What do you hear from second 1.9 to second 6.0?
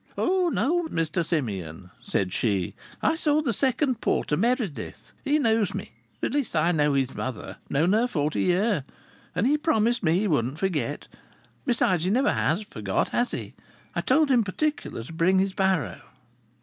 said she; "I saw the second porter, Merrith. He knows me.